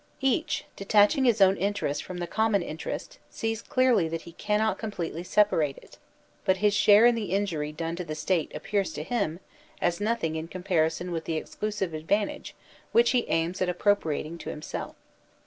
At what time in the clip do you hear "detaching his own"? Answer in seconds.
0.75-1.55